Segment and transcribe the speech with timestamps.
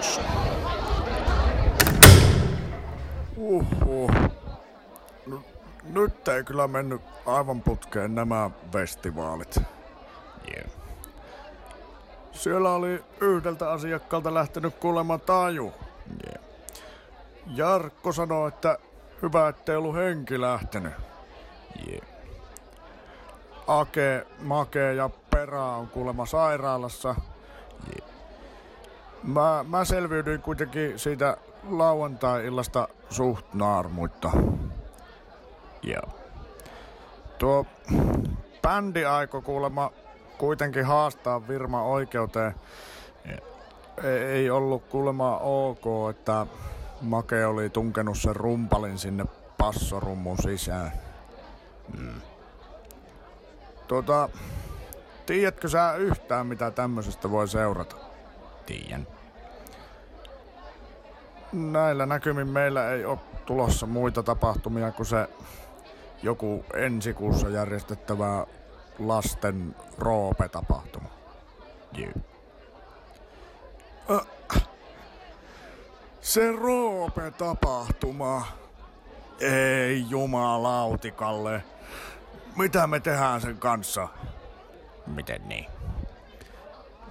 [0.00, 0.22] kunnossa.
[3.36, 4.10] Uhuh.
[5.26, 5.42] No,
[5.84, 9.56] nyt ei kyllä mennyt aivan putkeen nämä festivaalit.
[10.54, 10.70] Yeah.
[12.32, 15.72] Siellä oli yhdeltä asiakkaalta lähtenyt kuulemma taju.
[16.26, 16.44] Yeah.
[17.46, 18.78] Jarkko sanoi, että
[19.22, 20.92] hyvä, ettei ollut henki lähtenyt.
[21.88, 22.06] Yeah.
[23.66, 27.14] Ake, Make ja Perä on kuulemma sairaalassa.
[29.22, 31.36] Mä, mä selviydyin kuitenkin siitä
[31.70, 34.30] lauantai-illasta suht naarmuitta.
[35.82, 36.02] Joo.
[37.38, 37.66] Tuo
[38.62, 39.92] bändi aiko kuulemma
[40.38, 42.54] kuitenkin haastaa Virma oikeuteen.
[44.04, 46.46] Ei, ei ollut kuulemma ok, että
[47.00, 49.24] Make oli tunkenut sen rumpalin sinne
[49.58, 50.92] passorummun sisään.
[51.98, 52.20] Mm.
[53.88, 54.28] Tuota,
[55.26, 58.09] tiedätkö sä yhtään mitä tämmöisestä voi seurata?
[58.70, 59.06] Tiedän.
[61.52, 65.28] Näillä näkymin meillä ei ole tulossa muita tapahtumia kuin se
[66.22, 68.46] joku ensi kuussa järjestettävä
[68.98, 71.08] lasten roope-tapahtuma.
[71.98, 72.14] Yeah.
[76.20, 78.46] Se roope-tapahtuma.
[79.40, 81.64] Ei jumalautikalle.
[82.56, 84.08] Mitä me tehdään sen kanssa?
[85.06, 85.66] Miten niin?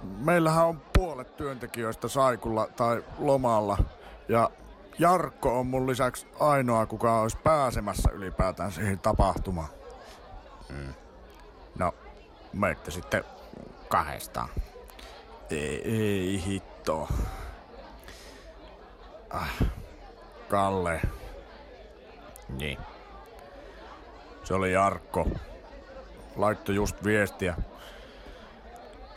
[0.02, 3.78] Meillähän on puolet työntekijöistä saikulla tai lomalla.
[4.28, 4.50] Ja
[4.98, 9.68] Jarkko on mun lisäksi ainoa, kuka olisi pääsemässä ylipäätään siihen tapahtumaan.
[11.78, 11.94] No,
[12.52, 13.24] menette sitten
[13.88, 14.48] kahdestaan.
[15.50, 17.08] Ei, ei hitto.
[19.30, 19.50] Ah,
[20.48, 21.00] Kalle,
[22.48, 22.78] Niin.
[24.44, 25.26] se oli Jarkko.
[26.36, 27.54] Laittoi just viestiä.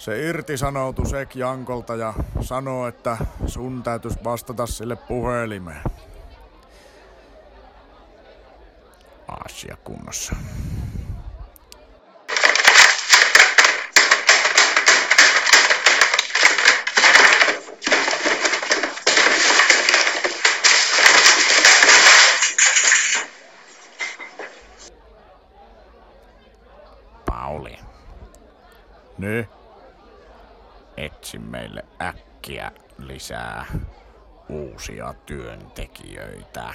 [0.04, 5.82] Se irtisanoutui Sek Jankolta ja sanoi, että sun täytyisi vastata sille puhelimeen.
[9.46, 10.36] Asia kunnossa.
[27.26, 27.78] Pauli,
[29.18, 29.63] Niin?
[30.98, 33.66] Etsi meille äkkiä lisää
[34.50, 36.74] uusia työntekijöitä.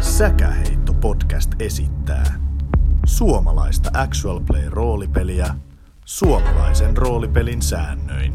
[0.00, 2.40] Säkäheitto podcast esittää
[3.06, 5.54] suomalaista actual play roolipeliä
[6.04, 8.32] suomalaisen roolipelin säännöin.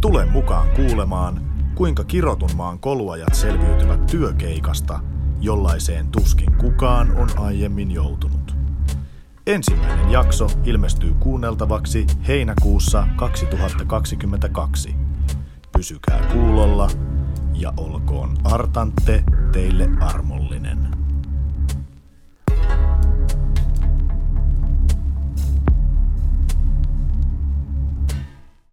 [0.00, 1.40] Tule mukaan kuulemaan,
[1.74, 5.00] kuinka kirotun maan koluajat selviytyvät työkeikasta,
[5.42, 8.56] jollaiseen tuskin kukaan on aiemmin joutunut.
[9.46, 14.94] Ensimmäinen jakso ilmestyy kuunneltavaksi heinäkuussa 2022.
[15.76, 16.90] Pysykää kuulolla
[17.54, 21.01] ja olkoon Artante teille armollinen.